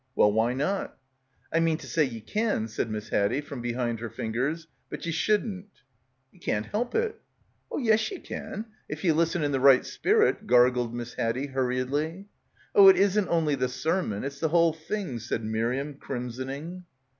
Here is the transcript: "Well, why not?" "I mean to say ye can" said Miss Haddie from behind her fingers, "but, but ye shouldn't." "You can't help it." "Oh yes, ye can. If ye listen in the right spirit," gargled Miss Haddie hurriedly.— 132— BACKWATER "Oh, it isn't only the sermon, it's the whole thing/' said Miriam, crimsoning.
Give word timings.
"Well, 0.15 0.31
why 0.31 0.55
not?" 0.55 0.97
"I 1.53 1.59
mean 1.59 1.77
to 1.77 1.85
say 1.85 2.03
ye 2.03 2.21
can" 2.21 2.67
said 2.67 2.89
Miss 2.89 3.09
Haddie 3.09 3.41
from 3.41 3.61
behind 3.61 3.99
her 3.99 4.09
fingers, 4.09 4.65
"but, 4.89 5.01
but 5.01 5.05
ye 5.05 5.11
shouldn't." 5.11 5.69
"You 6.31 6.39
can't 6.39 6.65
help 6.65 6.95
it." 6.95 7.21
"Oh 7.69 7.77
yes, 7.77 8.09
ye 8.09 8.17
can. 8.17 8.65
If 8.89 9.03
ye 9.03 9.11
listen 9.11 9.43
in 9.43 9.51
the 9.51 9.59
right 9.59 9.85
spirit," 9.85 10.47
gargled 10.47 10.91
Miss 10.95 11.13
Haddie 11.13 11.49
hurriedly.— 11.53 12.25
132— 12.73 12.73
BACKWATER 12.73 12.83
"Oh, 12.83 12.87
it 12.87 12.97
isn't 12.97 13.29
only 13.29 13.53
the 13.53 13.69
sermon, 13.69 14.23
it's 14.23 14.39
the 14.39 14.49
whole 14.49 14.73
thing/' 14.73 15.21
said 15.21 15.43
Miriam, 15.45 15.93
crimsoning. 15.93 16.85